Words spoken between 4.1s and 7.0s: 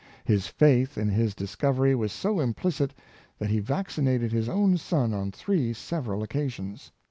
his own son on three several occasions.